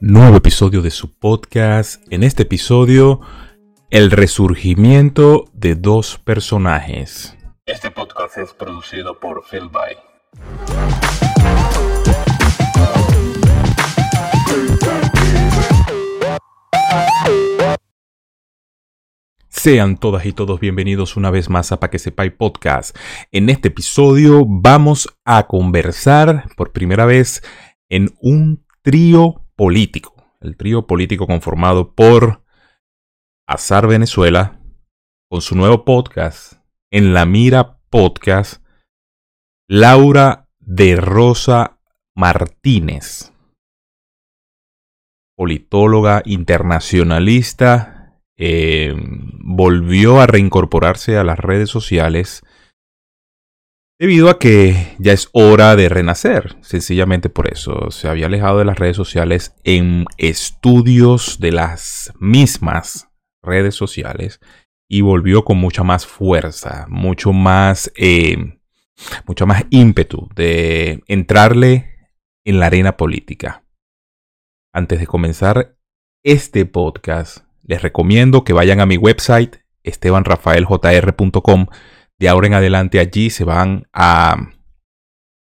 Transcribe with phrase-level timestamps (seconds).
[0.00, 2.00] nuevo episodio de su podcast.
[2.10, 3.20] En este episodio,
[3.90, 7.36] el resurgimiento de dos personajes.
[7.66, 9.96] Este podcast es producido por Phil By.
[19.48, 22.96] Sean todas y todos bienvenidos una vez más a Pa que sepáis podcast.
[23.32, 27.42] En este episodio vamos a conversar por primera vez
[27.88, 30.14] en un trío político.
[30.40, 32.44] El trío político conformado por
[33.44, 34.60] Azar Venezuela
[35.28, 36.62] con su nuevo podcast
[36.92, 38.64] en la Mira Podcast,
[39.68, 41.80] Laura de Rosa
[42.14, 43.32] Martínez,
[45.36, 48.94] politóloga internacionalista eh,
[49.40, 52.42] volvió a reincorporarse a las redes sociales
[53.98, 57.90] debido a que ya es hora de renacer, sencillamente por eso.
[57.90, 63.10] Se había alejado de las redes sociales en estudios de las mismas
[63.42, 64.40] redes sociales
[64.88, 68.58] y volvió con mucha más fuerza, mucho más, eh,
[69.26, 71.96] mucho más ímpetu de entrarle
[72.44, 73.64] en la arena política.
[74.72, 75.76] Antes de comenzar
[76.24, 81.66] este podcast, les recomiendo que vayan a mi website estebanrafaeljr.com.
[82.18, 84.50] De ahora en adelante allí se van a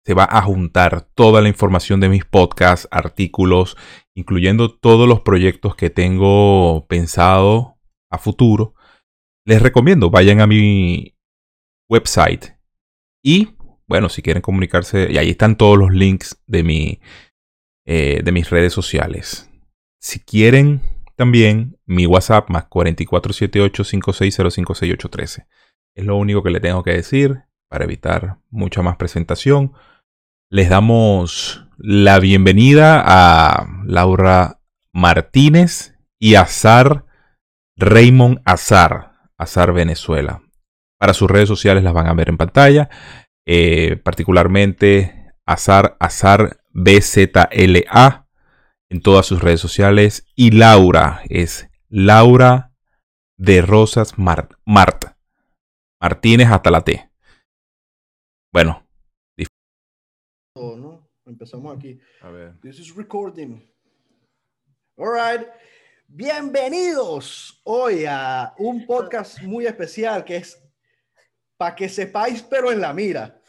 [0.04, 3.76] se va a juntar toda la información de mis podcasts, artículos,
[4.14, 7.76] incluyendo todos los proyectos que tengo pensado
[8.08, 8.76] a futuro.
[9.44, 11.16] Les recomiendo, vayan a mi
[11.90, 12.56] website
[13.20, 13.56] y,
[13.88, 17.00] bueno, si quieren comunicarse, y ahí están todos los links de, mi,
[17.84, 19.50] eh, de mis redes sociales.
[20.00, 20.82] Si quieren
[21.16, 25.46] también mi WhatsApp más 4478-56056813.
[25.96, 29.72] Es lo único que le tengo que decir para evitar mucha más presentación.
[30.50, 34.60] Les damos la bienvenida a Laura
[34.92, 37.06] Martínez y Azar
[37.78, 40.42] Raymond Azar, Azar Venezuela.
[40.98, 42.90] Para sus redes sociales las van a ver en pantalla.
[43.46, 48.26] Eh, particularmente Azar Azar BZLA
[48.90, 50.26] en todas sus redes sociales.
[50.34, 52.74] Y Laura es Laura
[53.38, 55.15] de Rosas Mart.
[56.00, 57.10] Martínez hasta la T.
[58.52, 58.82] Bueno.
[60.54, 61.08] ¿no?
[61.24, 61.98] Empezamos aquí.
[62.20, 62.60] A ver.
[62.60, 63.62] This is recording.
[64.96, 65.48] All right.
[66.06, 70.62] Bienvenidos hoy a un podcast muy especial que es
[71.56, 73.40] para que sepáis, pero en la mira.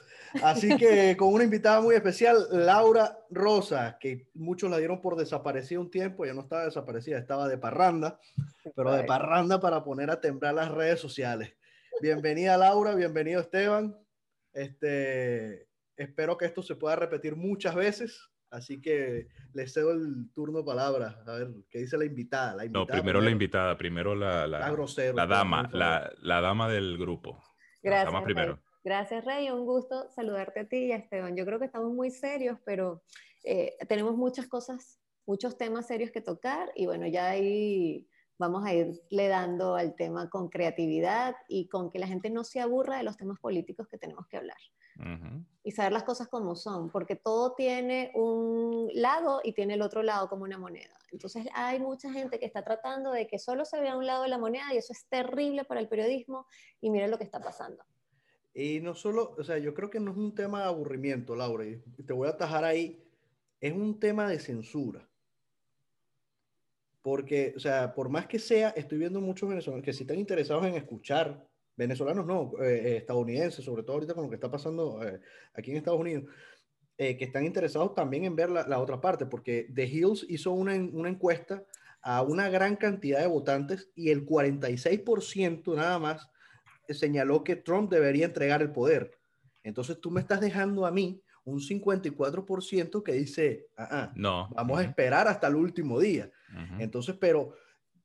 [0.41, 5.80] Así que con una invitada muy especial, Laura Rosa, que muchos la dieron por desaparecida
[5.80, 8.19] un tiempo, ya no estaba desaparecida, estaba de parranda,
[8.75, 11.53] pero de parranda para poner a temblar las redes sociales.
[12.00, 13.97] Bienvenida Laura, bienvenido Esteban.
[14.53, 20.63] Este, espero que esto se pueda repetir muchas veces, así que le cedo el turno
[20.63, 21.24] palabra.
[21.25, 22.56] A ver, ¿qué dice la invitada?
[22.56, 26.69] La no, primero, la invitada, primero la, la, la, grosero, la dama, la, la, dama
[26.69, 27.41] del grupo.
[27.81, 28.06] Gracias.
[28.06, 28.59] La dama primero.
[28.84, 29.50] Gracias, Rey.
[29.50, 31.36] Un gusto saludarte a ti y a Esteban.
[31.36, 33.02] Yo creo que estamos muy serios, pero
[33.44, 38.07] eh, tenemos muchas cosas, muchos temas serios que tocar y bueno, ya ahí
[38.38, 42.59] vamos a irle dando al tema con creatividad y con que la gente no se
[42.59, 44.58] aburra de los temas políticos que tenemos que hablar.
[45.64, 50.02] Y saber las cosas como son, porque todo tiene un lado y tiene el otro
[50.02, 50.98] lado como una moneda.
[51.12, 54.30] Entonces hay mucha gente que está tratando de que solo se vea un lado de
[54.30, 56.48] la moneda y eso es terrible para el periodismo
[56.81, 57.84] y mira lo que está pasando.
[58.56, 61.64] Y no solo, o sea, yo creo que no es un tema de aburrimiento, Laura,
[61.64, 63.08] y te voy a atajar ahí,
[63.62, 65.08] es un tema de censura.
[67.07, 70.66] Porque, o sea, por más que sea, estoy viendo muchos venezolanos que sí están interesados
[70.66, 71.41] en escuchar,
[71.78, 75.22] venezolanos no, eh, eh, estadounidenses, sobre todo ahorita con lo que está pasando eh,
[75.53, 76.25] aquí en Estados Unidos,
[76.97, 80.73] que están interesados también en ver la, la, otra parte, porque The Hills hizo una,
[80.73, 81.63] una encuesta
[82.01, 86.29] a una gran cantidad de votantes y el 46% nada más
[86.89, 89.18] señaló que Trump debería entregar el poder.
[89.63, 94.50] Entonces tú me estás dejando a mí un 54% que dice, ah, ah no.
[94.53, 96.30] vamos a esperar hasta el último día.
[96.77, 97.54] Entonces, pero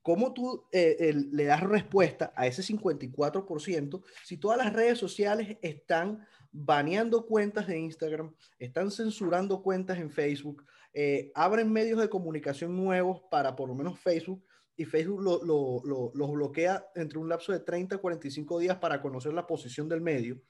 [0.01, 6.25] ¿cómo tú eh, le das respuesta a ese 54% si todas las redes sociales están
[6.53, 10.65] baneando cuentas de Instagram, están censurando cuentas en Facebook,
[10.95, 14.45] eh, abren medios de comunicación nuevos para por lo menos Facebook
[14.77, 19.03] y Facebook lo, lo, los bloquea entre un lapso de 30 a 45 días para
[19.03, 20.41] conocer la posición del medio.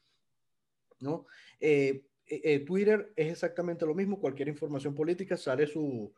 [1.00, 1.26] ¿no?
[1.61, 6.12] Eh, eh, eh, Twitter es exactamente lo mismo, cualquier información política sale su,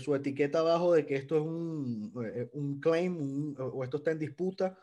[0.00, 2.12] su etiqueta abajo de que esto es un,
[2.52, 4.78] un claim o esto está en disputa.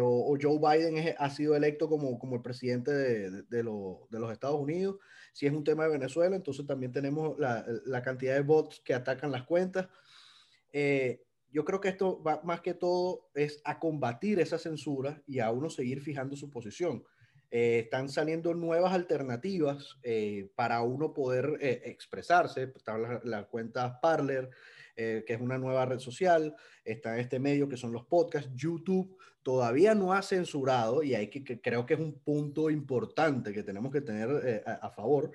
[0.00, 4.60] O, Joe Biden ha sido electo como, como el presidente de, de, de, los Estados
[4.60, 4.96] Unidos.
[5.32, 8.94] Si es un tema de Venezuela, entonces también tenemos la, la cantidad de bots que
[8.94, 9.88] atacan las cuentas.
[10.72, 11.22] eh,
[11.52, 15.50] yo creo que esto va más que todo es a combatir esa censura y a
[15.50, 17.04] uno seguir fijando su posición.
[17.54, 22.72] Eh, están saliendo nuevas alternativas eh, para uno poder eh, expresarse.
[22.74, 24.48] Está la, la, cuenta Parler,
[24.96, 26.56] que es una nueva red social.
[26.82, 28.50] Está este medio que son los podcasts.
[28.54, 33.52] YouTube todavía no ha censurado y hay que, que creo que es un punto importante
[33.52, 35.32] que tenemos que tener a, a favor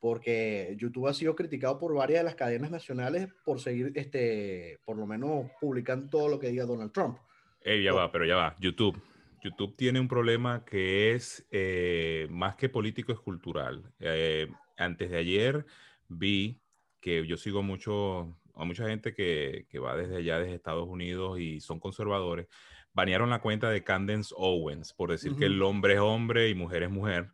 [0.00, 4.96] porque YouTube ha sido criticado por varias de las cadenas nacionales por seguir, este, por
[4.96, 7.18] lo menos publicando todo lo que diga Donald Trump.
[7.62, 8.56] Hey, ya va, pero ya va.
[8.58, 9.00] YouTube.
[9.42, 13.92] YouTube tiene un problema que es eh, más que político, es cultural.
[14.00, 15.66] Eh, antes de ayer
[16.08, 16.60] vi
[17.00, 21.40] que yo sigo mucho a mucha gente que, que, va desde allá, desde Estados Unidos
[21.40, 22.46] y son conservadores.
[22.92, 25.38] Banearon la cuenta de Candence Owens por decir uh -huh.
[25.38, 27.30] que el hombre es hombre y mujer es mujer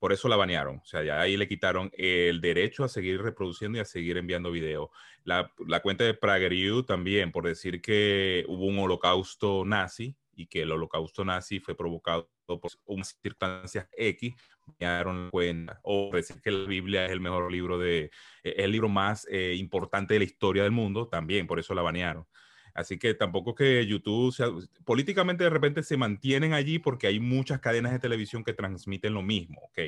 [0.00, 0.78] por eso la banearon.
[0.78, 4.50] O sea, ya ahí le quitaron el derecho a seguir reproduciendo y a seguir enviando
[4.50, 4.88] videos.
[5.24, 10.62] La, la, cuenta de PragerU también, por decir que hubo un holocausto nazi y que
[10.62, 14.34] el holocausto nazi fue provocado por unas circunstancias X,
[14.78, 15.80] la cuenta.
[15.82, 18.10] O decir que la Biblia es el mejor libro de,
[18.42, 21.82] es el libro más eh, importante de la historia del mundo, también por eso la
[21.82, 22.26] banearon.
[22.74, 24.48] Así que tampoco que YouTube, sea,
[24.84, 29.22] políticamente de repente se mantienen allí porque hay muchas cadenas de televisión que transmiten lo
[29.22, 29.78] mismo, ¿ok?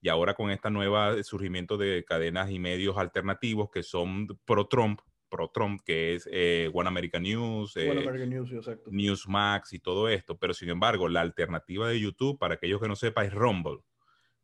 [0.00, 5.00] Y ahora con esta nueva surgimiento de cadenas y medios alternativos que son pro-Trump,
[5.32, 8.90] pro-Trump, que es eh, One American News, eh, One American News, exacto.
[8.92, 12.94] Newsmax y todo esto, pero sin embargo, la alternativa de YouTube, para aquellos que no
[12.94, 13.78] sepan, es Rumble.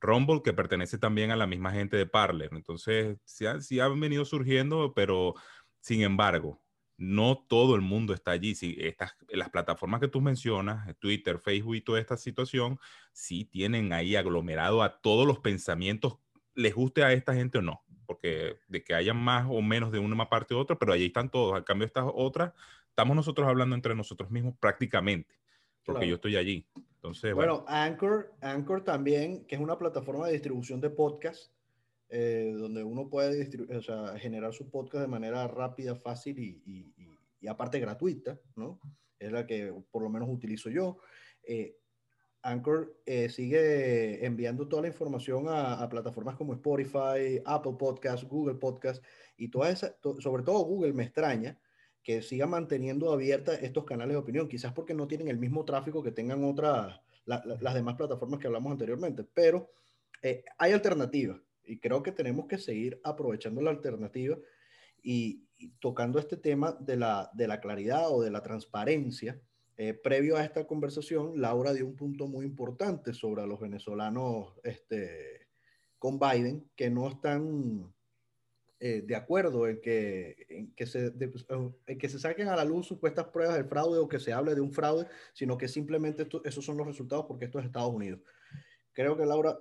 [0.00, 2.49] Rumble, que pertenece también a la misma gente de Parler.
[2.52, 5.35] Entonces, sí, sí han venido surgiendo, pero
[5.81, 6.62] sin embargo,
[6.96, 8.55] no todo el mundo está allí.
[8.55, 12.79] Si estas, las plataformas que tú mencionas, Twitter, Facebook y toda esta situación,
[13.12, 16.19] sí tienen ahí aglomerado a todos los pensamientos,
[16.55, 19.99] les guste a esta gente o no, porque de que haya más o menos de
[19.99, 21.55] una parte u otra, pero allí están todos.
[21.55, 22.55] Al cambio, estas otras,
[22.89, 25.35] estamos nosotros hablando entre nosotros mismos prácticamente,
[25.85, 26.09] porque claro.
[26.09, 26.67] yo estoy allí.
[26.95, 31.53] Entonces, bueno, bueno, Anchor, Anchor también, que es una plataforma de distribución de podcast
[32.09, 33.47] eh, donde uno puede
[33.77, 38.41] o sea, generar su podcast de manera rápida, fácil y, y, y, y, aparte gratuita,
[38.57, 38.81] ¿no?
[39.19, 40.97] Es la que por lo menos utilizo yo.
[41.43, 41.77] Eh,
[42.43, 48.55] Anchor eh, sigue enviando toda la información a, a, plataformas como Spotify, Apple Podcast, Google
[48.55, 49.05] Podcast
[49.37, 51.58] y toda esa, to, sobre todo Google me extraña
[52.02, 56.02] que siga manteniendo abiertas estos canales de opinión, quizás porque no tienen el mismo tráfico
[56.02, 59.70] que tengan otras, la, la, las demás plataformas que hablamos anteriormente, pero
[60.23, 64.37] eh, hay alternativas y creo que tenemos que seguir aprovechando la alternativa
[65.02, 69.40] y, y tocando este tema de la, de la, claridad o de la transparencia.
[69.81, 74.55] Eh, previo a esta conversación, Laura dio un punto muy importante sobre a los venezolanos
[74.65, 75.47] este,
[76.01, 77.95] con Biden, que no están
[78.81, 81.33] eh, de acuerdo en que, en, que se, de,
[81.87, 84.57] en que se saquen a la luz supuestas pruebas del fraude o que se hable
[84.57, 87.95] de un fraude, sino que simplemente esto, esos son los resultados porque esto es Estados
[87.95, 88.19] Unidos.
[88.93, 89.61] Creo que Laura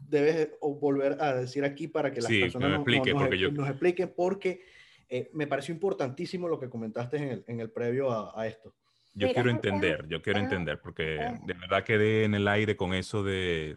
[0.00, 3.42] debes volver a decir aquí para que las sí, personas me explique, nos, porque nos,
[3.42, 3.52] yo...
[3.52, 4.62] nos, expliquen, porque
[5.10, 8.74] eh, me pareció importantísimo lo que comentaste en el, en el previo a, a esto.
[9.18, 12.94] Yo Mira, quiero entender, yo quiero entender, porque de verdad quedé en el aire con
[12.94, 13.76] eso de,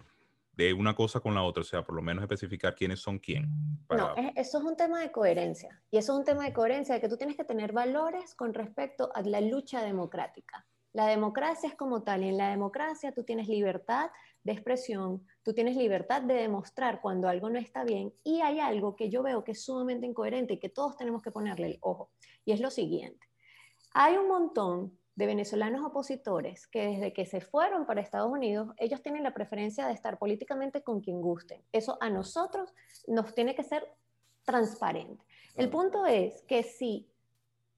[0.53, 3.49] de una cosa con la otra, o sea, por lo menos especificar quiénes son quién.
[3.87, 4.03] Para...
[4.03, 7.01] No, eso es un tema de coherencia, y eso es un tema de coherencia de
[7.01, 10.67] que tú tienes que tener valores con respecto a la lucha democrática.
[10.93, 14.11] La democracia es como tal, y en la democracia tú tienes libertad
[14.43, 18.95] de expresión, tú tienes libertad de demostrar cuando algo no está bien, y hay algo
[18.95, 22.11] que yo veo que es sumamente incoherente y que todos tenemos que ponerle el ojo,
[22.45, 23.25] y es lo siguiente.
[23.93, 29.01] Hay un montón de venezolanos opositores que desde que se fueron para Estados Unidos, ellos
[29.01, 31.61] tienen la preferencia de estar políticamente con quien gusten.
[31.71, 32.73] Eso a nosotros
[33.07, 33.87] nos tiene que ser
[34.43, 35.23] transparente.
[35.55, 37.10] El punto es que si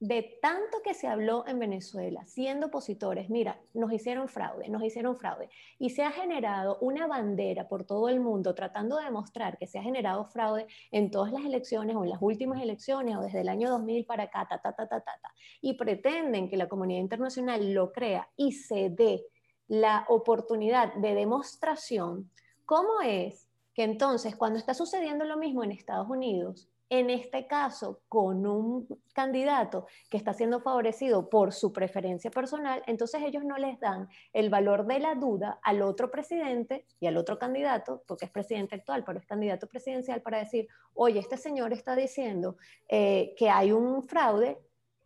[0.00, 5.16] de tanto que se habló en Venezuela, siendo opositores, mira, nos hicieron fraude, nos hicieron
[5.16, 5.48] fraude,
[5.78, 9.78] y se ha generado una bandera por todo el mundo tratando de demostrar que se
[9.78, 13.48] ha generado fraude en todas las elecciones o en las últimas elecciones o desde el
[13.48, 17.72] año 2000 para acá, ta, ta, ta, ta, ta, y pretenden que la comunidad internacional
[17.72, 19.24] lo crea y se dé
[19.68, 22.30] la oportunidad de demostración,
[22.66, 28.02] ¿cómo es que entonces cuando está sucediendo lo mismo en Estados Unidos, en este caso
[28.08, 33.80] con un candidato que está siendo favorecido por su preferencia personal, entonces ellos no les
[33.80, 38.30] dan el valor de la duda al otro presidente y al otro candidato, porque es
[38.30, 42.56] presidente actual, pero es candidato presidencial, para decir, oye, este señor está diciendo
[42.88, 44.58] eh, que hay un fraude,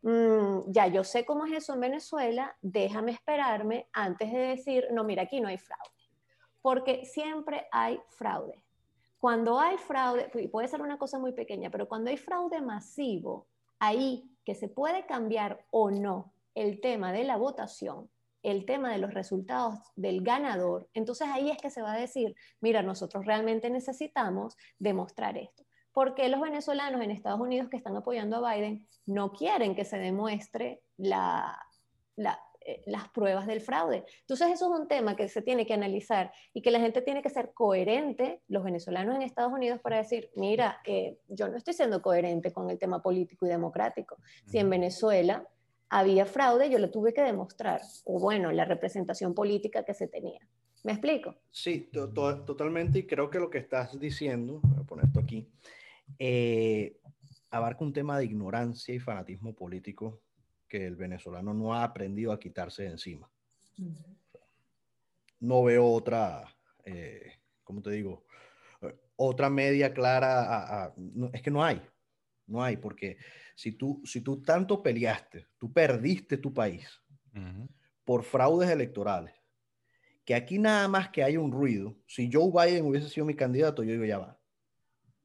[0.02, 5.04] mm, ya yo sé cómo es eso en Venezuela, déjame esperarme antes de decir, no,
[5.04, 5.90] mira, aquí no hay fraude,
[6.60, 8.62] porque siempre hay fraude
[9.18, 13.46] cuando hay fraude, puede ser una cosa muy pequeña, pero cuando hay fraude masivo,
[13.78, 18.08] ahí que se puede cambiar o no el tema de la votación,
[18.42, 22.34] el tema de los resultados del ganador, entonces ahí es que se va a decir,
[22.60, 25.64] mira, nosotros realmente necesitamos demostrar esto.
[25.92, 29.98] Porque los venezolanos en Estados Unidos que están apoyando a Biden no quieren que se
[29.98, 31.60] demuestre la,
[32.68, 34.04] eh, las pruebas del fraude.
[34.20, 37.22] Entonces eso es un tema que se tiene que analizar y que la gente tiene
[37.22, 41.72] que ser coherente, los venezolanos en Estados Unidos, para decir, mira, eh, yo no estoy
[41.72, 44.18] siendo coherente con el tema político y democrático.
[44.44, 45.48] Si en Venezuela
[45.88, 50.46] había fraude, yo lo tuve que demostrar, o bueno, la representación política que se tenía.
[50.84, 51.36] ¿Me explico?
[51.50, 55.48] Sí, totalmente, y creo que lo que estás diciendo, voy a poner esto aquí,
[56.18, 57.00] eh,
[57.48, 60.20] abarca un tema de ignorancia y fanatismo político
[60.68, 63.30] que el venezolano no ha aprendido a quitarse de encima.
[65.40, 66.44] No veo otra,
[66.84, 67.32] eh,
[67.64, 68.26] ¿cómo te digo?
[69.16, 70.94] Otra media clara,
[71.32, 71.82] es que no hay,
[72.46, 73.18] no hay, porque
[73.56, 76.88] si tú, si tú tanto peleaste, tú perdiste tu país
[78.04, 79.34] por fraudes electorales,
[80.24, 83.82] que aquí nada más que hay un ruido, si Joe Biden hubiese sido mi candidato,
[83.82, 84.38] yo digo, ya va,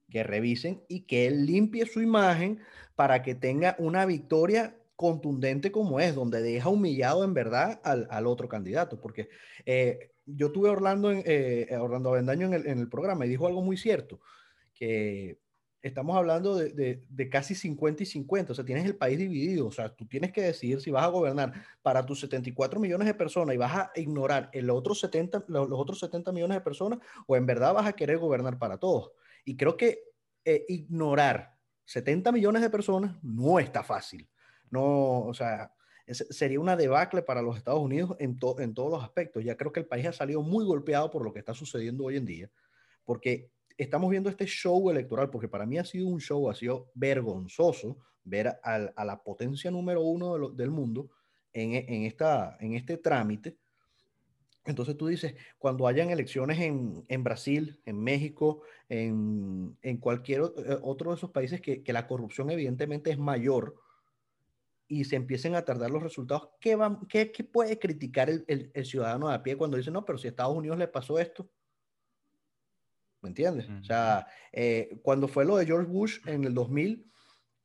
[0.10, 2.62] que revisen y que él limpie su imagen
[2.96, 8.48] para que tenga una victoria contundente como es, donde deja humillado en verdad al, otro
[8.48, 9.30] candidato, porque
[9.66, 13.48] eh, yo tuve Orlando, en, eh, Orlando Avendaño en el, en el, programa y dijo
[13.48, 14.20] algo muy cierto,
[14.74, 15.40] que
[15.84, 19.72] estamos hablando de, de, casi 50 y 50, o sea, tienes el país dividido, o
[19.72, 23.54] sea, tú tienes que decidir si vas a gobernar para tus 74 millones de personas
[23.54, 27.46] y vas a ignorar el otro 70, los, otros 70 millones de personas o en
[27.46, 29.12] verdad vas a querer gobernar para todos.
[29.44, 30.00] Y creo que
[30.46, 34.30] eh, ignorar 70 millones de personas no está fácil.
[34.74, 35.72] No, o sea,
[36.08, 39.44] sería una debacle para los Estados Unidos en, en todos los aspectos.
[39.44, 42.18] Ya creo que el país ha salido muy golpeado por lo que está sucediendo hoy
[42.18, 42.50] en día,
[43.06, 46.90] porque estamos viendo este show electoral, porque para mí ha sido un show, ha sido
[46.96, 51.12] vergonzoso ver a, la potencia número uno del mundo
[51.54, 53.56] en, en, esta, en este trámite.
[54.66, 60.80] Entonces tú dices, cuando hayan elecciones en, en Brasil, en México, en, en, cualquier eh,
[60.82, 63.76] otro de esos países que, que la corrupción evidentemente es mayor,
[64.88, 66.78] y se empiecen a tardar los resultados, ¿qué,
[67.32, 70.32] qué, puede criticar el, el, ciudadano de a pie cuando dice, no, pero si a
[70.32, 71.50] Estados Unidos le pasó esto?
[73.22, 73.70] ¿Me entiendes?
[73.70, 77.10] O sea, eh, cuando fue lo de George Bush en el 2000,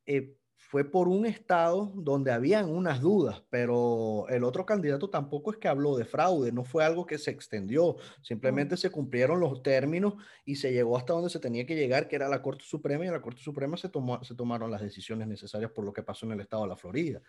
[0.07, 0.37] eh,
[0.69, 5.67] fue por un estado donde habían unas dudas, pero el otro candidato tampoco es que
[5.67, 10.57] habló de fraude, no fue algo que se extendió, simplemente se cumplieron los términos y
[10.57, 13.15] se llegó hasta donde se tenía que llegar, que era la Corte Suprema, y en
[13.15, 16.33] la Corte Suprema se, tomó, se tomaron las decisiones necesarias por lo que pasó en
[16.33, 17.23] el estado de la Florida.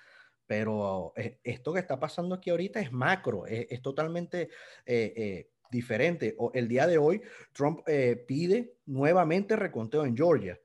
[0.45, 4.49] Pero eh, esto que está pasando aquí ahorita es macro, es, totalmente...
[4.85, 6.35] Eh, eh, diferente.
[6.55, 7.21] El día de hoy,
[7.53, 7.81] Trump
[8.25, 10.59] pide nuevamente reconteo en Georgia.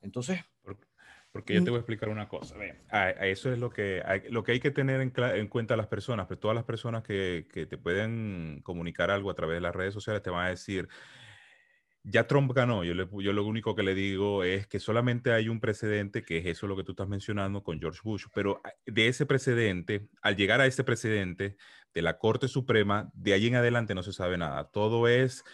[0.00, 0.40] Entonces,
[1.32, 2.54] porque yo te voy a explicar una cosa.
[2.90, 6.26] A, eso es lo que, hay, lo que hay que tener en, cuenta las personas,
[6.26, 9.74] pero pues todas las personas que, que, te pueden comunicar algo a través de las
[9.74, 10.88] redes sociales te van a decir,
[12.04, 12.84] ya Trump ganó.
[12.84, 16.46] Yo, yo lo único que le digo es que solamente hay un precedente, que es
[16.46, 20.36] eso lo que tú estás mencionando con George Bush, pero ah, de ese precedente, al
[20.36, 21.56] llegar a ese precedente
[21.94, 24.70] de la Corte Suprema, de allí en adelante no se sabe nada.
[24.70, 25.44] Todo es,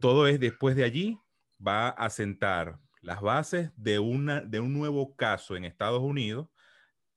[0.00, 1.18] todo es después de allí,
[1.64, 6.48] va a sentar las bases de, una, de un nuevo caso en Estados Unidos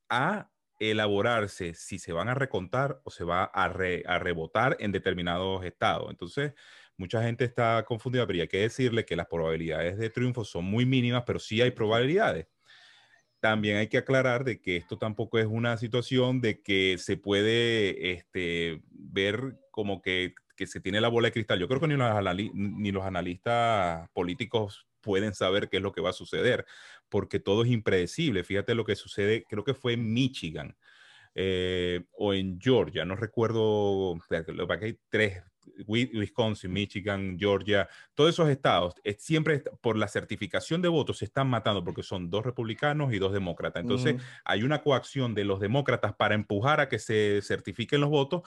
[0.07, 5.65] a elaborarse si se van a recontar o se va a, a rebotar en determinados
[5.65, 6.11] estados.
[6.11, 6.53] Entonces,
[6.95, 10.85] mucha gente está confundida, pero hay que decirle que las probabilidades de triunfo son muy
[10.85, 12.47] mínimas, pero sí hay probabilidades.
[13.39, 18.11] También hay que aclarar de que esto tampoco es una situación de que se puede
[18.11, 21.59] este, ver como que, que, se tiene la bola de cristal.
[21.59, 22.11] Yo creo que ni los,
[22.53, 26.65] ni los analistas políticos pueden saber qué es lo que va a suceder,
[27.09, 28.43] porque todo es impredecible.
[28.43, 30.75] Fíjate lo que sucede, creo que fue en Michigan
[31.35, 35.43] eh, o en Georgia, no recuerdo, que hay tres,
[35.87, 41.83] Wisconsin, Michigan, Georgia, todos esos estados, siempre por la certificación de votos se están matando
[41.83, 43.81] porque son dos republicanos y dos demócratas.
[43.83, 48.41] Entonces hay una coacción de los demócratas para empujar a que se certifiquen los votos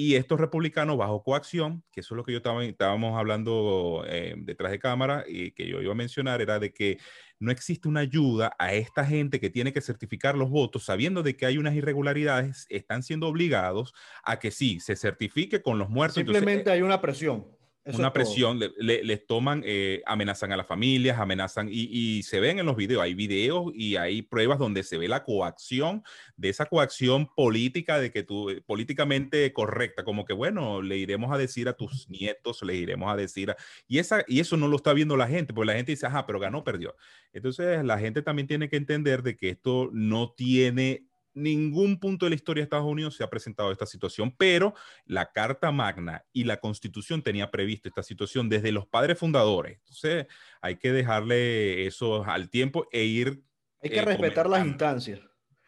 [0.00, 4.36] y estos republicanos bajo coacción, que eso es lo que yo estaba, estábamos hablando eh,
[4.38, 6.98] detrás de cámara y que yo iba a mencionar, era de que
[7.40, 11.36] no existe una ayuda a esta gente que tiene que certificar los votos, sabiendo de
[11.36, 16.14] que hay unas irregularidades, están siendo obligados a que sí, se certifique con los muertos.
[16.14, 17.57] Simplemente hay una presión.
[17.96, 22.76] Una presión, les toman, eh, amenazan a las familias, amenazan y, se ven en los
[22.76, 26.02] videos, hay videos y hay pruebas donde se ve la coacción,
[26.36, 31.32] de esa coacción política, de que tú, eh, políticamente correcta, como que bueno, le iremos
[31.32, 33.54] a decir a tus nietos, le iremos a decir,
[33.86, 36.26] y, esa, y eso no lo está viendo la gente, porque la gente dice, ajá,
[36.26, 36.94] pero ganó, perdió.
[37.32, 42.30] Entonces la gente también tiene que entender de que esto no tiene ningún punto de
[42.30, 46.44] la historia de Estados Unidos se ha presentado esta situación, pero la Carta Magna y
[46.44, 49.78] la Constitución tenía previsto esta situación desde los padres fundadores.
[49.78, 50.26] Entonces,
[50.60, 53.42] hay que dejarle eso al tiempo e ir.
[53.82, 55.20] Hay que eh, respetar las instancias.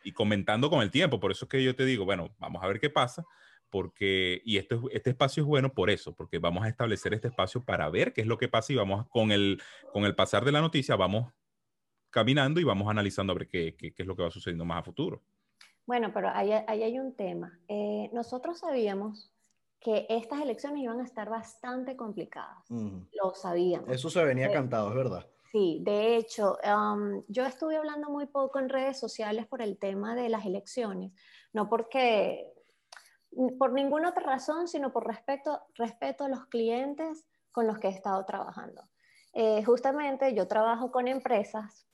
[0.03, 1.21] Y comentando con el tiempo.
[1.21, 3.25] Por eso es que yo te digo, bueno, vamos a ver qué pasa.
[3.69, 7.65] Porque, y este, este espacio es bueno por eso, porque vamos a establecer este espacio
[7.65, 9.63] para ver qué es lo que pasa y vamos con el,
[9.93, 11.33] con el pasar de la noticia, vamos
[12.11, 14.81] caminando y vamos analizando a ver qué, qué, qué es lo que va sucediendo más
[14.81, 15.23] a futuro.
[15.91, 17.59] Bueno, pero ahí, hay un tema.
[17.67, 19.33] Eh, nosotros sabíamos
[19.81, 22.65] que estas elecciones iban a estar bastante complicadas.
[22.71, 23.89] Lo sabíamos.
[23.91, 25.27] Eso se venía cantado, es verdad.
[25.51, 30.15] Sí, de hecho, um, yo estuve hablando muy poco en redes sociales por el tema
[30.15, 31.11] de las elecciones,
[31.53, 32.47] no porque,
[33.59, 37.91] por ninguna otra razón, sino por respeto, respeto a los clientes con los que he
[37.91, 38.85] estado trabajando.
[39.33, 41.90] Eh, justamente yo trabajo con empresas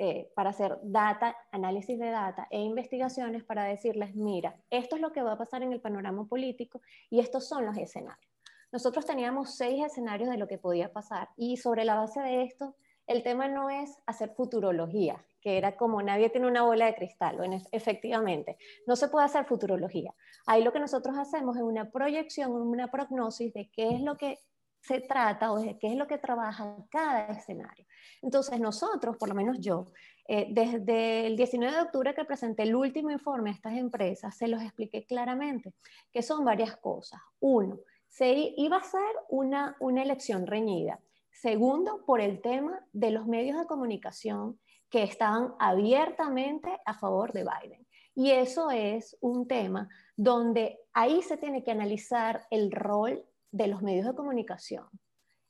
[0.00, 5.12] eh, para hacer data, análisis de data e investigaciones para decirles, mira, esto es lo
[5.12, 8.32] que va a pasar en el panorama político y estos son los escenarios.
[8.70, 12.76] Nosotros teníamos seis escenarios de lo que podía pasar y sobre la base de esto,
[13.08, 17.38] el tema no es hacer futurología, que era como nadie tiene una bola de cristal,
[17.72, 20.14] efectivamente, no se puede hacer futurología.
[20.46, 24.38] Ahí lo que nosotros hacemos es una proyección, una prognosis de qué es lo que
[24.80, 27.86] se trata o de qué es lo que trabaja cada escenario.
[28.22, 29.86] Entonces nosotros, por lo menos yo,
[30.26, 34.48] eh, desde el 19 de octubre que presenté el último informe a estas empresas, se
[34.48, 35.74] los expliqué claramente,
[36.12, 37.20] que son varias cosas.
[37.40, 41.00] Uno, se iba a ser una, una elección reñida.
[41.30, 44.58] Segundo, por el tema de los medios de comunicación
[44.90, 47.86] que estaban abiertamente a favor de Biden.
[48.14, 53.82] Y eso es un tema donde ahí se tiene que analizar el rol de los
[53.82, 54.86] medios de comunicación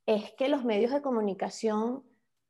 [0.08, 2.02] es que los medios de comunicación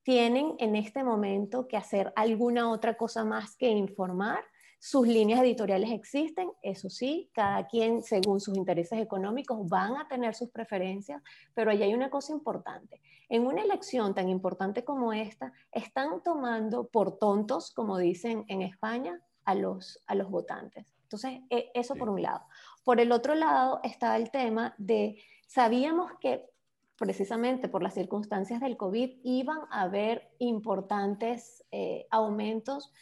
[0.04, 4.44] tienen en este momento que hacer alguna otra cosa más que informar.
[4.78, 10.36] Sus líneas editoriales existen, eso sí, cada quien según sus intereses económicos van a tener
[10.36, 11.20] sus preferencias,
[11.52, 13.00] pero ahí hay una cosa importante.
[13.28, 19.20] En una elección tan importante como esta, están tomando por tontos, como dicen en España,
[19.44, 20.94] a los, a los votantes.
[21.02, 22.42] Entonces, e, eso por un lado.
[22.84, 25.16] Por el otro lado está el tema de
[25.48, 26.44] Sabíamos que
[26.98, 32.92] precisamente por las circunstancias del COVID iban a haber importantes eh, aumentos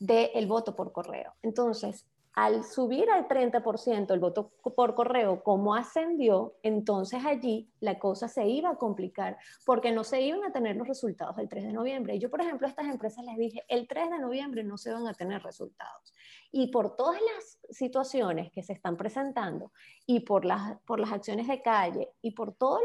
[0.00, 1.34] del voto por correo.
[1.42, 8.26] Entonces, al subir al 30% el voto por correo, como ascendió, entonces allí la cosa
[8.26, 11.72] se iba a complicar porque no se iban a tener los resultados el 3 de
[11.72, 12.18] noviembre.
[12.18, 15.06] Yo, por ejemplo, a estas empresas les dije, el 3 de noviembre no se van
[15.06, 16.14] a tener resultados.
[16.50, 19.72] Y por todas las situaciones que se están presentando
[20.06, 22.82] y por las, por las acciones de calle y por todas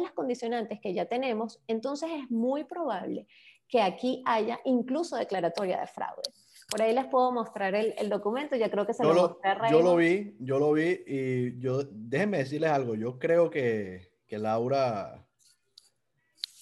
[0.00, 3.26] las condicionantes que ya tenemos, entonces es muy probable
[3.68, 6.22] que aquí haya incluso declaratoria de fraude.
[6.68, 9.50] Por ahí les puedo mostrar el, el documento, ya creo que se lo, lo mostré
[9.50, 14.12] a Yo lo vi, yo lo vi y yo, déjenme decirles algo, yo creo que,
[14.26, 15.26] que Laura,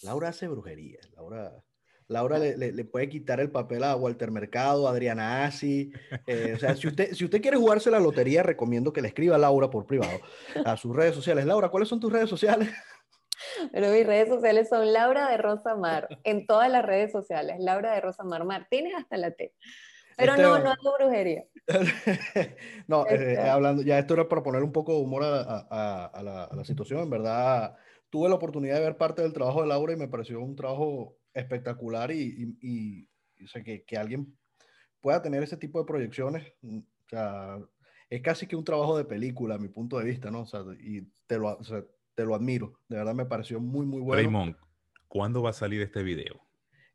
[0.02, 1.52] Laura hace brujería, Laura...
[2.08, 5.90] Laura le, le, puede quitar el papel a Walter Mercado, a Adriana Asi.
[6.28, 9.34] Eh, o sea, si usted, si usted quiere jugarse la lotería, recomiendo que le escriba
[9.34, 10.20] a Laura por privado
[10.64, 11.46] a sus redes sociales.
[11.46, 12.68] Laura, ¿cuáles son tus redes sociales?
[13.72, 17.56] Pero mis redes sociales son Laura de Rosa Mar, en todas las redes sociales.
[17.58, 19.52] Laura de Rosa Mar Martínez hasta la T.
[20.16, 21.44] Pero no, no hago brujería.
[22.86, 26.22] no, eh, eh, hablando, ya esto era para poner un poco de humor a, a,
[26.22, 27.00] la, la, situación.
[27.00, 27.76] En verdad,
[28.08, 31.18] tuve la oportunidad de ver parte del trabajo de Laura y me pareció un trabajo
[31.34, 34.34] espectacular y, y, y sé que, que, alguien
[35.02, 36.50] pueda tener ese tipo de proyecciones.
[36.62, 37.58] Mm, o sea,
[38.08, 40.42] es casi que un trabajo de película, a mi punto de vista, ¿no?
[40.42, 42.80] O sea, y te lo, o sea, te lo admiro.
[42.88, 44.22] De verdad me pareció muy, muy bueno.
[44.22, 44.56] Raymond,
[45.08, 46.45] ¿cuándo va a salir este video?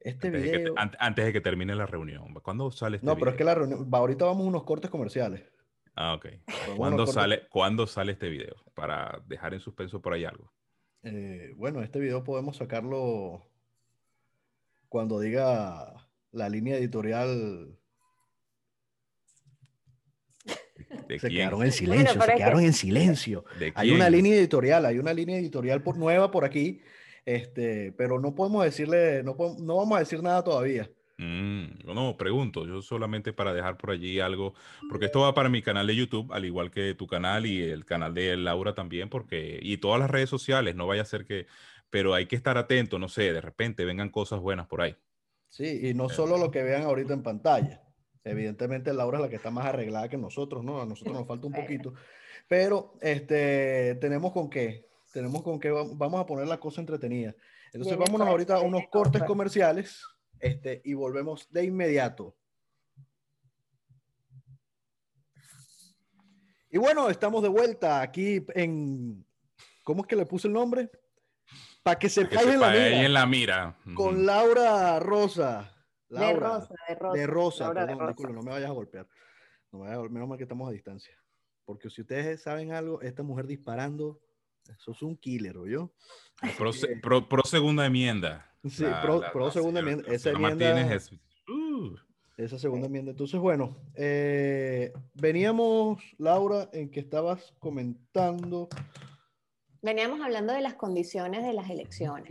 [0.03, 0.73] Este antes video.
[0.73, 2.33] De que, antes de que termine la reunión.
[2.35, 3.87] ¿Cuándo sale este No, pero es que la reunión.
[3.91, 5.43] Ahorita vamos a unos cortes comerciales.
[5.95, 6.27] Ah, ok.
[6.75, 8.55] ¿Cuándo sale, ¿Cuándo sale este video?
[8.73, 10.51] Para dejar en suspenso por ahí algo.
[11.03, 13.45] Eh, bueno, este video podemos sacarlo
[14.87, 15.93] cuando diga
[16.31, 17.77] la línea editorial.
[21.07, 23.45] se quedaron en silencio, se quedaron en silencio.
[23.75, 26.81] Hay una línea editorial, hay una línea editorial nueva por aquí
[27.25, 30.89] este, pero no podemos decirle, no, no vamos a decir nada todavía.
[31.17, 34.55] Mm, no, pregunto, yo solamente para dejar por allí algo,
[34.89, 37.85] porque esto va para mi canal de YouTube, al igual que tu canal y el
[37.85, 41.45] canal de Laura también, porque, y todas las redes sociales, no vaya a ser que,
[41.91, 44.95] pero hay que estar atento, no sé, de repente vengan cosas buenas por ahí.
[45.49, 47.83] Sí, y no solo lo que vean ahorita en pantalla.
[48.23, 50.81] Evidentemente Laura es la que está más arreglada que nosotros, ¿no?
[50.81, 51.93] A nosotros nos falta un poquito.
[52.47, 57.35] Pero este, tenemos con qué, tenemos con qué, vamos a poner la cosa entretenida.
[57.73, 60.03] Entonces vámonos ahorita a unos cortes comerciales
[60.39, 62.35] este, y volvemos de inmediato.
[66.69, 69.25] Y bueno, estamos de vuelta aquí en,
[69.83, 70.89] ¿cómo es que le puse el nombre?
[71.83, 73.77] Para que se caiga en, la mira.
[73.93, 75.75] Con Laura Rosa.
[76.07, 77.17] de Rosa, de Rosa.
[77.17, 79.07] De Rosa, perdón, no me vayas a golpear.
[79.71, 81.17] No me vayas a golpear, menos mal que estamos a distancia.
[81.65, 84.21] Porque si ustedes saben algo, esta mujer disparando,
[84.69, 85.91] eso es un killer, ¿o yo?
[86.57, 88.49] Pro, segunda enmienda.
[88.67, 90.11] Sí, pro, segunda enmienda.
[90.11, 90.99] Esa enmienda.
[91.47, 91.95] Uh.
[92.37, 93.11] Esa segunda enmienda.
[93.11, 98.69] Entonces, bueno, eh, veníamos, Laura, en que estabas comentando.
[99.81, 102.29] Veníamos hablando de las condiciones de las elecciones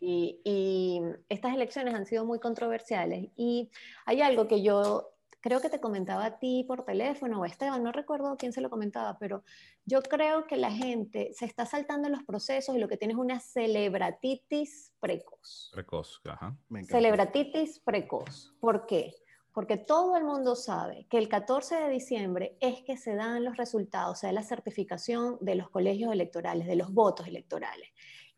[0.00, 3.70] y, y, estas elecciones han sido muy controversiales y
[4.04, 7.92] hay algo que yo creo que te comentaba a ti por teléfono o Esteban, no
[7.92, 9.42] recuerdo quién se lo comentaba, pero
[9.84, 13.18] yo creo que la gente se está saltando los procesos y lo que tiene es
[13.18, 15.70] una celebratitis precoz.
[15.72, 16.56] Precoz, ajá.
[16.88, 18.54] Celebratitis precoz.
[18.60, 19.14] ¿Por qué?
[19.52, 23.56] Porque todo el mundo sabe que el 14 de diciembre es que se dan los
[23.56, 27.88] resultados, o sea, la certificación de los colegios electorales, de los votos electorales.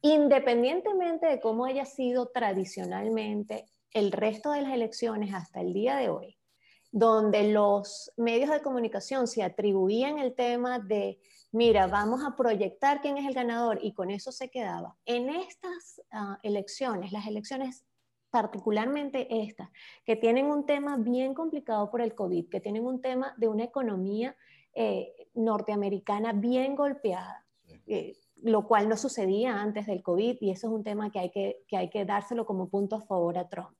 [0.00, 6.08] Independientemente de cómo haya sido tradicionalmente el resto de las elecciones hasta el día de
[6.08, 6.38] hoy,
[6.92, 11.18] donde los medios de comunicación se atribuían el tema de,
[11.50, 14.94] mira, vamos a proyectar quién es el ganador y con eso se quedaba.
[15.06, 17.84] En estas ah, elecciones, las elecciones
[18.30, 19.70] particularmente estas,
[20.04, 23.64] que tienen un tema bien complicado por el COVID, que tienen un tema de una
[23.64, 24.36] economía
[24.74, 27.46] eh, norteamericana bien golpeada,
[27.86, 31.30] eh, lo cual no sucedía antes del COVID y eso es un tema que hay
[31.30, 33.76] que, que hay que dárselo como punto a favor a Trump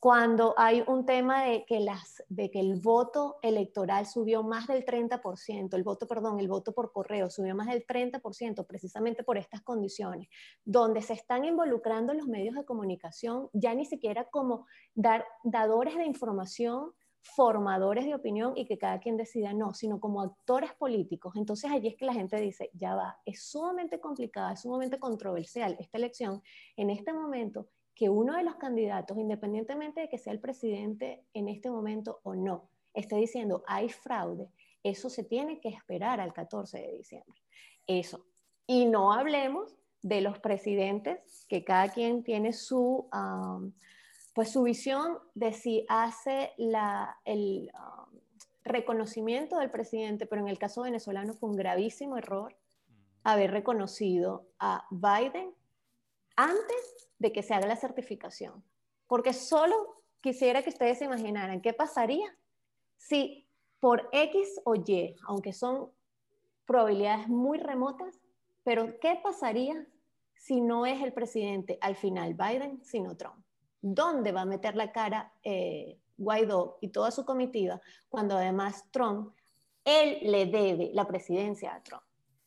[0.00, 4.86] cuando hay un tema de que, las, de que el voto electoral subió más del
[4.86, 9.60] 30%, el voto, perdón, el voto por correo subió más del 30% precisamente por estas
[9.60, 10.28] condiciones,
[10.64, 16.06] donde se están involucrando los medios de comunicación ya ni siquiera como dar, dadores de
[16.06, 21.34] información, formadores de opinión y que cada quien decida no, sino como actores políticos.
[21.36, 25.76] Entonces allí es que la gente dice, ya va, es sumamente complicada, es sumamente controversial
[25.78, 26.42] esta elección
[26.78, 27.68] en este momento
[28.00, 32.34] que uno de los candidatos, independientemente de que sea el presidente en este momento o
[32.34, 34.48] no, esté diciendo hay fraude,
[34.82, 37.38] eso se tiene que esperar al 14 de diciembre.
[37.86, 38.24] Eso.
[38.66, 43.06] Y no hablemos de los presidentes, que cada quien tiene su,
[44.32, 47.70] pues su visión de si hace la, el
[48.64, 52.56] reconocimiento del presidente, pero en el caso venezolano fue un gravísimo error
[53.24, 55.52] haber reconocido a Biden
[56.34, 58.64] antes de que se haga la certificación.
[59.06, 62.36] Porque solo quisiera que ustedes se imaginaran qué pasaría
[62.96, 63.46] si
[63.78, 65.90] por X o Y, aunque son
[66.66, 68.20] probabilidades muy remotas,
[68.64, 69.86] pero ¿qué pasaría
[70.34, 73.44] si no es el presidente al final Biden, sino Trump?
[73.80, 79.34] ¿Dónde va a meter la cara eh, Guaidó y toda su comitiva cuando además Trump,
[79.84, 82.02] él le debe la presidencia a Trump?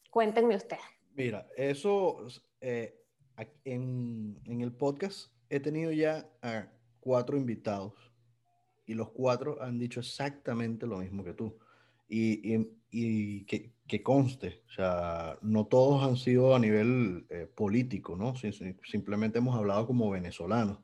[0.09, 0.83] Cuéntenme ustedes.
[1.15, 2.25] Mira, eso
[2.61, 3.02] eh,
[3.65, 6.67] en, el podcast he tenido ya a
[6.99, 7.93] cuatro invitados
[8.85, 11.57] y los cuatro han dicho exactamente lo mismo que tú.
[12.09, 18.33] Y, que, conste, o sea, no todos han sido a nivel eh, político, ¿no?
[18.83, 20.79] simplemente hemos hablado como venezolanos.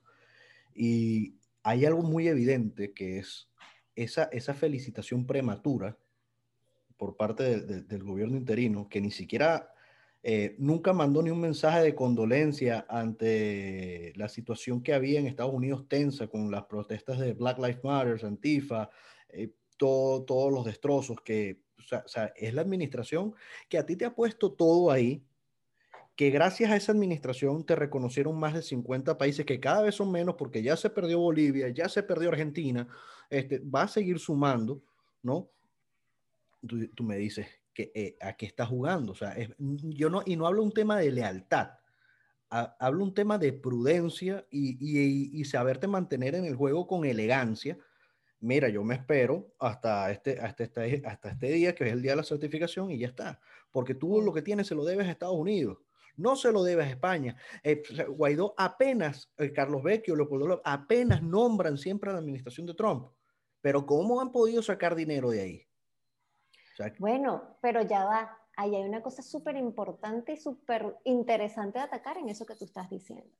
[0.74, 3.50] Y hay algo muy evidente que es
[3.96, 5.98] esa, esa felicitación prematura
[6.98, 9.72] por parte del gobierno interino, que ni siquiera
[10.22, 15.54] eh, nunca mandó ni un mensaje de condolencia ante la situación que había en Estados
[15.54, 18.90] Unidos tensa con las protestas de Black Lives Matter, Antifa,
[19.30, 23.34] eh, todo, todos los destrozos que, o sea, es la administración
[23.70, 25.24] que a ti te ha puesto todo ahí,
[26.18, 30.12] que gracias a esa administración te reconocieron más de 50 países, que cada vez son
[30.12, 32.90] menos porque ya se perdió Bolivia, ya se perdió Argentina,
[33.30, 34.84] este, va a seguir sumando,
[35.24, 35.50] ¿no?
[36.94, 39.14] tú me dices, eh, a qué está jugando.
[39.14, 41.72] O sea, yo no, y no hablo un tema de lealtad,
[42.50, 47.78] hablo un tema de prudencia y, saberte mantener en el juego con elegancia.
[48.42, 52.12] Mira, yo me espero hasta este, hasta, este, hasta este día, que es el día
[52.12, 53.40] de la certificación, y ya está.
[53.72, 55.78] Porque tú lo que tienes se lo debes a Estados Unidos.
[56.16, 57.38] no se lo debe a España.
[57.64, 63.08] Eh, Guaidó apenas, eh, Carlos Vecchio, Leopoldo apenas nombran siempre a la administración de Trump.
[63.62, 65.69] Pero ¿cómo han podido sacar dinero de ahí?
[67.00, 68.38] Bueno, pero ya va.
[68.56, 72.66] Ahí hay una cosa súper importante y súper interesante de atacar en eso que tú
[72.66, 73.34] estás diciendo.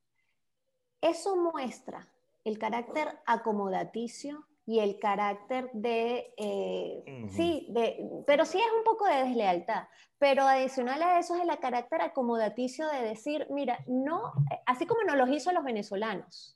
[1.02, 2.08] Eso muestra
[2.44, 9.08] el carácter acomodaticio y el carácter de, eh, sí, de, pero sí es un poco
[9.08, 9.88] de deslealtad,
[10.20, 14.32] pero adicional a eso es el carácter acomodaticio de decir, mira, no,
[14.68, 16.56] así como nos los hizo los venezolanos,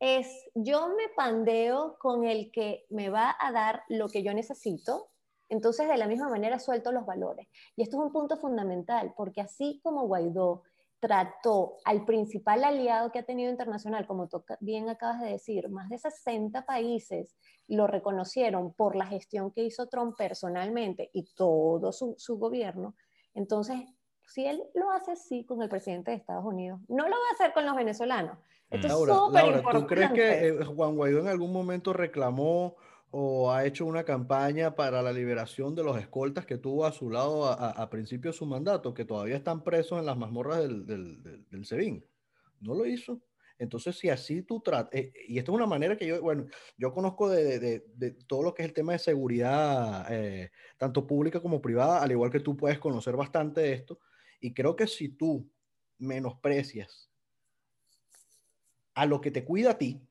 [0.00, 5.08] es yo me pandeo con el que me va a dar lo que yo necesito,
[5.48, 7.48] entonces de la misma manera suelto los valores.
[7.76, 10.62] Y esto es un punto fundamental, porque así como Guaidó
[11.00, 15.88] trató al principal aliado que ha tenido internacional, como tú bien acabas de decir, más
[15.88, 17.36] de 60 países
[17.68, 22.96] lo reconocieron por la gestión que hizo Trump personalmente y todo su, su gobierno.
[23.34, 23.76] Entonces,
[24.26, 27.34] si él lo hace así con el presidente de Estados Unidos, no lo va a
[27.34, 28.38] hacer con los venezolanos.
[28.70, 32.74] Esto Laura, es Laura, ¿tú crees que eh, Juan Guaidó en algún momento reclamó
[33.10, 37.10] o ha hecho una campaña para la liberación de los escoltas que tuvo a su
[37.10, 41.46] lado a, principio de su mandato, que todavía están presos en las mazmorras del, del,
[41.48, 42.04] del, SEBIN.
[42.60, 43.22] No lo hizo.
[43.58, 46.92] Entonces, si así tú tratas, eh, y esto es una manera que yo, bueno, yo
[46.92, 51.40] conozco de, de, de todo lo que es el tema de seguridad, eh, tanto pública
[51.40, 53.98] como privada, al igual que tú puedes conocer bastante de esto,
[54.40, 55.48] y creo que si tú
[55.98, 57.10] menosprecias
[58.94, 60.02] a lo que te cuida a ti,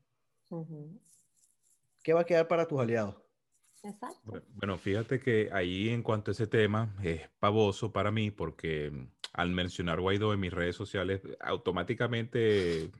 [2.05, 3.15] ¿qué va a quedar para tus aliados?
[3.83, 4.41] Exacto.
[4.53, 9.07] Bueno, fíjate que ahí en cuanto a ese tema es pavoso para mí porque mm,
[9.33, 12.91] al mencionar Guaidó en mis redes sociales, automáticamente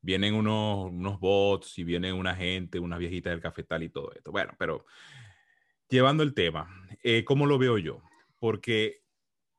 [0.00, 4.30] vienen unos, unos bots y viene una gente, unas viejitas del cafetal y todo esto.
[4.30, 4.86] Bueno, pero
[5.88, 6.68] llevando el tema,
[7.02, 8.00] eh, ¿cómo lo veo yo?
[8.38, 9.02] Porque,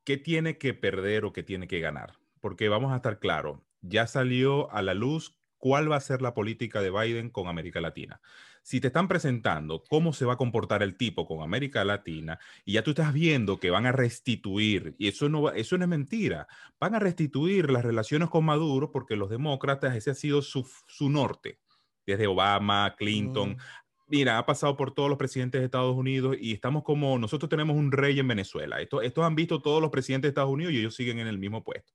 [0.05, 2.13] ¿qué tiene que perder o qué tiene que ganar?
[2.39, 6.33] Porque vamos a estar claros, ya salió a la luz cuál va a ser la
[6.33, 8.21] política de Biden con América Latina
[8.67, 12.73] si te están presentando cómo se va a comportar el tipo con América Latina y
[12.73, 16.49] ya tú estás viendo que van a restituir, y eso no, eso no es mentira,
[16.77, 21.09] van a restituir las relaciones con Maduro porque los demócratas, ese ha sido su, su
[21.09, 21.61] norte,
[22.05, 23.51] desde Obama, Clinton.
[23.51, 23.57] Mm.
[24.07, 27.77] Mira, ha pasado por todos los presidentes de Estados Unidos y estamos como, nosotros tenemos
[27.77, 28.81] un rey en Venezuela.
[28.81, 31.37] Esto, estos han visto todos los presidentes de Estados Unidos y ellos siguen en el
[31.37, 31.93] mismo puesto.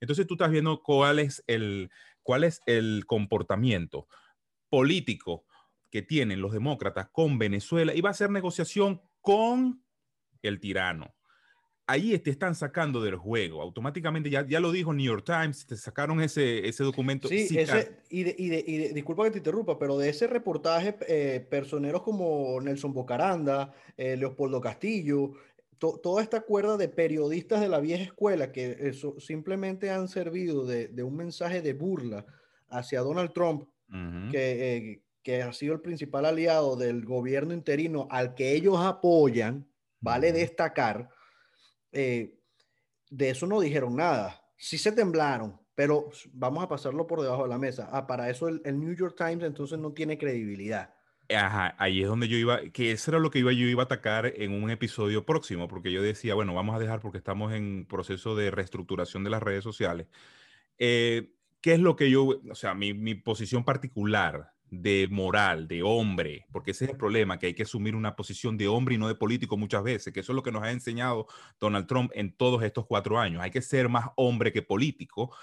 [0.00, 1.90] Entonces tú estás viendo cuál es el,
[2.22, 4.08] cuál es el comportamiento
[4.70, 5.44] político
[5.94, 9.80] que tienen los demócratas con Venezuela y va a ser negociación con
[10.42, 11.14] el tirano.
[11.86, 13.62] Ahí te están sacando del juego.
[13.62, 17.28] Automáticamente, ya, ya lo dijo New York Times, te sacaron ese, ese documento.
[17.28, 20.96] Sí, ese, y, de, y, de, y disculpa que te interrumpa, pero de ese reportaje,
[21.06, 25.34] eh, personeros como Nelson Bocaranda, eh, Leopoldo Castillo,
[25.78, 30.88] toda esta cuerda de periodistas de la vieja escuela que eso, simplemente han servido de,
[30.88, 32.26] de, un mensaje de burla
[32.68, 33.68] hacia Donald Trump,
[34.32, 39.66] que, eh, que ha sido el principal aliado del gobierno interino al que ellos apoyan,
[39.98, 41.08] vale destacar,
[41.92, 42.38] eh,
[43.10, 44.44] de eso no dijeron nada.
[44.56, 47.88] Sí se temblaron, pero vamos a pasarlo por debajo de la mesa.
[47.90, 50.94] Ah, para eso el, New York Times entonces no tiene credibilidad.
[51.34, 53.86] Ajá, ahí es donde yo iba, que eso era lo que iba, yo iba a
[53.86, 57.86] atacar en un episodio próximo, porque yo decía, bueno, vamos a dejar porque estamos en
[57.86, 60.06] proceso de reestructuración de las redes sociales.
[60.76, 61.32] Eh,
[61.62, 66.46] ¿Qué es lo que yo, o sea, mi, mi posición particular de moral, de hombre,
[66.52, 69.08] porque ese es el problema, que hay que asumir una posición de hombre y no
[69.08, 71.26] de político muchas veces, que eso es lo que nos ha enseñado
[71.60, 73.42] Donald Trump en todos estos cuatro años.
[73.42, 75.34] Hay que ser más hombre que político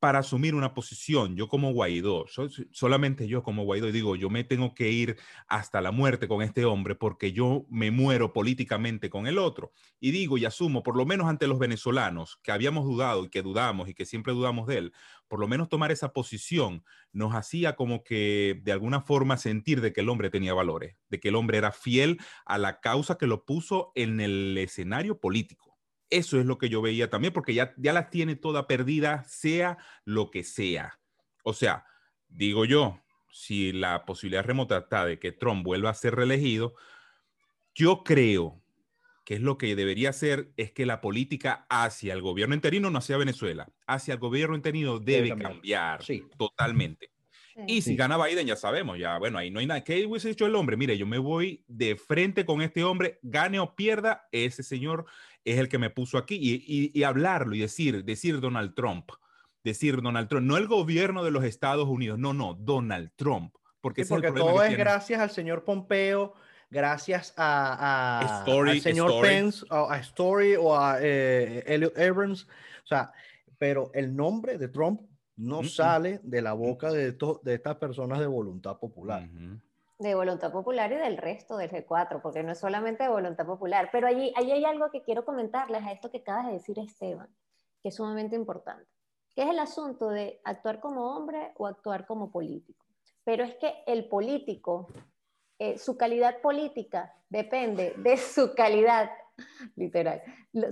[0.00, 1.36] para asumir una posición.
[1.36, 2.26] Yo como Guaidó,
[2.72, 5.16] solamente yo como Guaidó digo, yo me tengo que ir
[5.48, 9.72] hasta la muerte con este hombre porque yo me muero políticamente con el otro.
[10.00, 13.42] Y digo y asumo, por lo menos ante los venezolanos, que habíamos dudado y que
[13.42, 14.92] dudamos y que siempre dudamos de él,
[15.26, 19.92] por lo menos tomar esa posición nos hacía como que de alguna forma sentir de
[19.92, 23.26] que el hombre tenía valores, de que el hombre era fiel a la causa que
[23.26, 25.67] lo puso en el escenario político.
[26.10, 29.78] Eso es lo que yo veía también, porque ya, ya la tiene toda perdida, sea
[30.04, 30.98] lo que sea.
[31.42, 31.84] O sea,
[32.28, 36.74] digo yo, si la posibilidad remota está de que Trump vuelva a ser reelegido,
[37.74, 38.62] yo creo
[39.24, 42.98] que es lo que debería ser, es que la política hacia el gobierno interino, no
[42.98, 46.00] hacia Venezuela, hacia el gobierno interino debe, cambiar
[46.38, 47.10] totalmente.
[47.66, 49.82] Y si gana Biden, ya sabemos, ya, bueno, ahí no hay nada.
[49.82, 50.76] ¿Qué hubiese dicho el hombre?
[50.76, 55.06] Mire, yo me voy de frente con este hombre, gane o pierda, ese señor
[55.44, 56.38] es el que me puso aquí.
[56.40, 59.10] Y, hablarlo y decir, decir Donald Trump,
[59.64, 63.54] decir Donald Trump, no el gobierno de los Estados Unidos, no, no, Donald Trump.
[63.80, 66.34] Porque, todo es gracias al señor Pompeo,
[66.68, 72.46] gracias a, al señor Pence, a Story o a eh, Elliot Abrams.
[72.84, 73.12] O sea,
[73.56, 75.00] pero el nombre de Trump
[75.38, 79.22] no sale de la boca de, de estas personas de voluntad popular.
[79.98, 83.88] De voluntad popular y del resto del G4, porque no es solamente de voluntad popular.
[83.92, 87.28] Pero allí, allí hay algo que quiero comentarles a esto que acabas de decir, Esteban,
[87.82, 88.84] que es sumamente importante,
[89.34, 92.84] que es el asunto de actuar como hombre o actuar como político.
[93.22, 94.88] Pero es que el político,
[95.60, 99.08] eh, su calidad política depende de su calidad,
[99.76, 100.20] literal,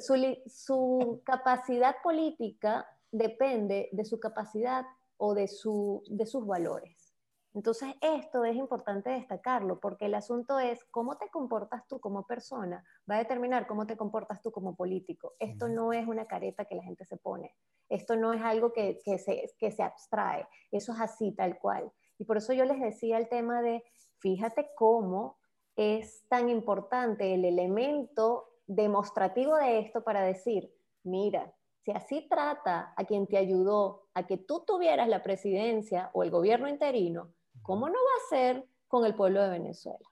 [0.01, 0.15] su,
[0.49, 2.85] su capacidad política
[3.17, 4.85] depende de su capacidad
[5.17, 7.15] o de, su, de sus valores.
[7.55, 12.85] Entonces, esto es importante destacarlo porque el asunto es cómo te comportas tú como persona,
[13.11, 15.33] va a determinar cómo te comportas tú como político.
[15.39, 17.55] Esto no es una careta que la gente se pone,
[17.89, 21.91] esto no es algo que, que, se, que se abstrae, eso es así, tal cual.
[22.19, 23.83] Y por eso yo les decía el tema de,
[24.19, 25.39] fíjate cómo
[25.77, 30.71] es tan importante el elemento demostrativo de esto para decir,
[31.05, 31.55] mira,
[31.87, 36.33] si así trata a quien te ayudó a que tú tuvieras la presidencia o el
[36.33, 37.31] gobierno interino,
[37.63, 40.05] ¿cómo no va a ser con el pueblo de Venezuela?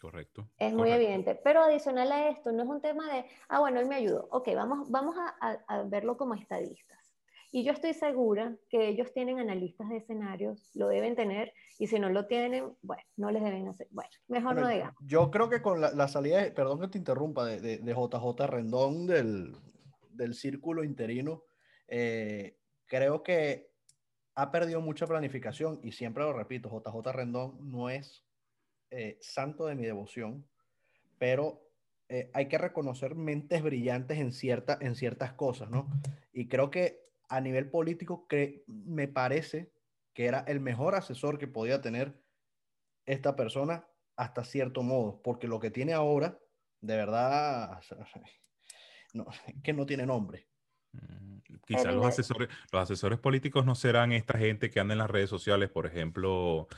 [0.00, 0.48] Correcto.
[0.58, 1.36] Es muy evidente.
[1.44, 4.26] Pero adicional a esto, no es un tema de, ah, bueno, él me ayudó.
[4.32, 6.98] Ok, vamos, vamos a, verlo como estadistas.
[7.52, 12.00] Y yo estoy segura que ellos tienen analistas de escenarios, lo deben tener, y si
[12.00, 13.86] no lo tienen, bueno, no les deben hacer.
[13.92, 14.96] Bueno, mejor no digamos.
[15.02, 19.06] Yo creo que con la, salida, perdón que te interrumpa, de, de, de JJ Rendón
[19.06, 19.56] del,
[20.12, 21.44] del círculo interino,
[21.88, 23.70] eh, creo que
[24.34, 28.24] ha perdido mucha planificación y siempre lo repito, JJ Rendón no es
[28.90, 30.46] eh, santo de mi devoción,
[31.18, 31.68] pero
[32.08, 35.88] eh, hay que reconocer mentes brillantes en, cierta, en ciertas cosas, ¿no?
[36.32, 38.26] Y creo que a nivel político
[38.66, 39.72] me parece
[40.12, 42.20] que era el mejor asesor que podía tener
[43.06, 46.38] esta persona hasta cierto modo, porque lo que tiene ahora,
[46.80, 47.80] de verdad,
[49.14, 49.26] no,
[49.64, 50.48] que no tiene nombre.
[50.92, 55.10] Mm, quizás los asesores, los asesores políticos no serán esta gente que anda en las
[55.10, 56.68] redes sociales, por ejemplo,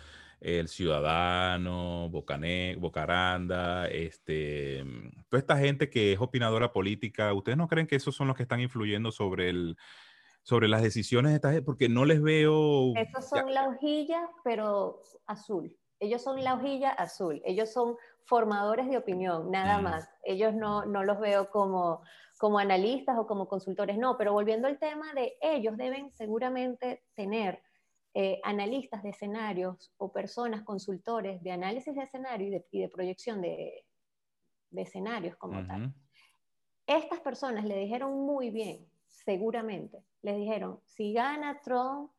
[0.43, 4.85] el Ciudadano, Bocané, Bocaranda, este,
[5.29, 7.33] toda esta gente que es opinadora política.
[7.33, 9.77] ¿Ustedes no creen que esos son los que están influyendo sobre el,
[10.43, 11.65] sobre las decisiones de esta gente?
[11.65, 12.93] Porque no les veo.
[12.97, 15.77] Esos son la hojilla, pero azul.
[16.01, 17.41] Ellos son la hojilla azul.
[17.45, 19.83] Ellos son formadores de opinión, nada mm.
[19.83, 20.09] más.
[20.25, 22.03] Ellos no, no los veo como,
[22.39, 27.63] como analistas o como consultores, no, pero volviendo al tema de ellos deben seguramente tener
[28.15, 33.87] eh, analistas de escenarios o personas consultores de análisis de escenario y de, proyección de,
[34.73, 35.95] escenarios como tal.
[36.87, 42.11] Estas personas le dijeron muy bien, seguramente, les dijeron, si gana Trump,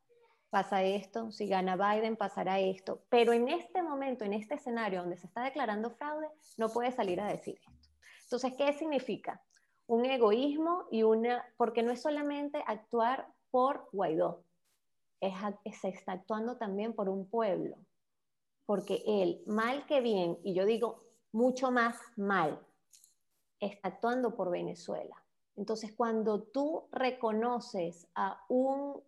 [0.54, 5.16] pasa esto, si gana Biden pasará esto, pero en este momento, en este escenario donde
[5.16, 7.88] se está declarando fraude, no puede salir a decir esto.
[8.22, 9.42] Entonces, ¿qué significa?
[9.88, 14.44] Un egoísmo y una, porque no es solamente actuar por Guaidó,
[15.20, 15.34] es,
[15.80, 17.76] se está actuando también por un pueblo,
[18.64, 21.00] porque él, mal que bien, y yo digo
[21.32, 22.64] mucho más mal,
[23.58, 25.20] está actuando por Venezuela.
[25.56, 29.02] Entonces, cuando tú reconoces a un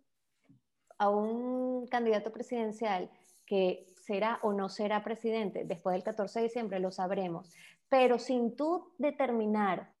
[0.97, 3.09] a un candidato presidencial
[3.45, 7.49] que será o no será presidente después del 14 de diciembre, lo sabremos,
[7.89, 9.93] pero sin tú determinar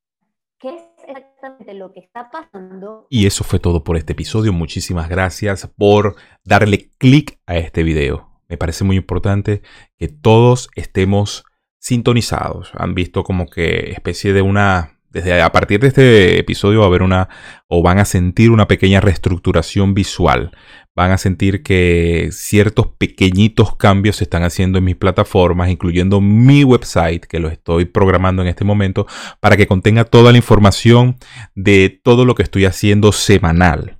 [0.59, 3.07] qué es exactamente lo que está pasando.
[3.09, 4.53] Y eso fue todo por este episodio.
[4.53, 8.29] Muchísimas gracias por darle clic a este video.
[8.49, 9.61] Me parece muy importante
[9.97, 11.43] que todos estemos
[11.79, 12.71] sintonizados.
[12.73, 16.87] Han visto como que especie de una desde a partir de este episodio va a
[16.87, 17.29] haber una
[17.67, 20.51] o van a sentir una pequeña reestructuración visual.
[20.95, 26.63] Van a sentir que ciertos pequeñitos cambios se están haciendo en mis plataformas, incluyendo mi
[26.63, 29.05] website, que lo estoy programando en este momento,
[29.39, 31.17] para que contenga toda la información
[31.55, 33.99] de todo lo que estoy haciendo semanal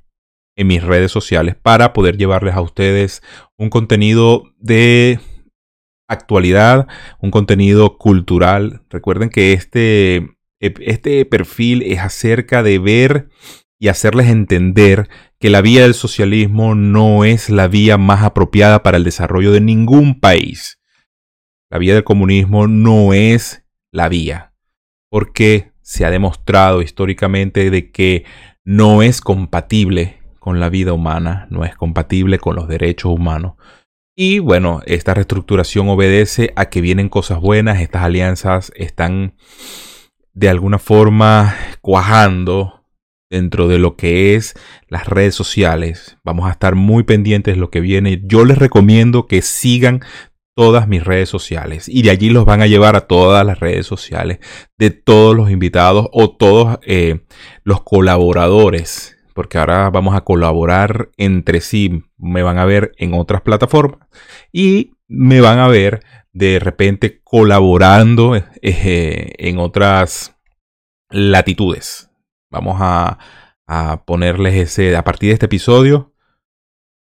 [0.56, 3.22] en mis redes sociales para poder llevarles a ustedes
[3.58, 5.20] un contenido de
[6.08, 6.88] actualidad,
[7.20, 8.82] un contenido cultural.
[8.90, 13.30] Recuerden que este este perfil es acerca de ver
[13.80, 15.08] y hacerles entender
[15.40, 19.62] que la vía del socialismo no es la vía más apropiada para el desarrollo de
[19.62, 20.80] ningún país.
[21.70, 24.54] La vía del comunismo no es la vía,
[25.10, 28.26] porque se ha demostrado históricamente de que
[28.64, 33.54] no es compatible con la vida humana, no es compatible con los derechos humanos.
[34.16, 39.36] Y bueno, esta reestructuración obedece a que vienen cosas buenas, estas alianzas están
[40.38, 42.86] de alguna forma cuajando
[43.28, 44.54] dentro de lo que es
[44.88, 46.18] las redes sociales.
[46.24, 48.22] Vamos a estar muy pendientes de lo que viene.
[48.24, 50.02] Yo les recomiendo que sigan
[50.56, 53.88] todas mis redes sociales y de allí los van a llevar a todas las redes
[53.88, 54.38] sociales
[54.78, 57.26] de todos los invitados o todos eh,
[57.64, 62.04] los colaboradores porque ahora vamos a colaborar entre sí.
[62.18, 64.08] Me van a ver en otras plataformas
[64.52, 66.02] y me van a ver
[66.38, 70.38] de repente colaborando eh, en otras
[71.10, 72.12] latitudes.
[72.52, 73.18] Vamos a,
[73.66, 76.14] a ponerles ese, a partir de este episodio,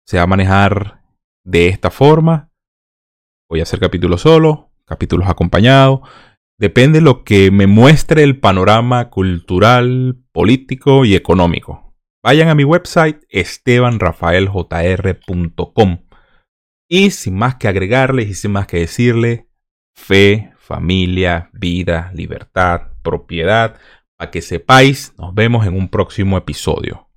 [0.05, 1.01] se va a manejar
[1.43, 2.51] de esta forma.
[3.49, 6.01] Voy a hacer capítulos solo, capítulos acompañados.
[6.59, 11.95] Depende de lo que me muestre el panorama cultural, político y económico.
[12.23, 15.97] Vayan a mi website estebanrafaeljr.com.
[16.95, 19.45] Y sin más que agregarles y sin más que decirles,
[19.95, 23.79] fe, familia, vida, libertad, propiedad,
[24.15, 27.09] para que sepáis, nos vemos en un próximo episodio.